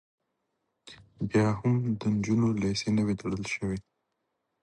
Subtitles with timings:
[1.29, 3.77] بیا هم د نجونو لیسې نه وې تړل شوې